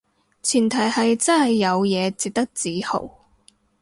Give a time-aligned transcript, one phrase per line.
[0.41, 3.07] 前提係真係有嘢值得自豪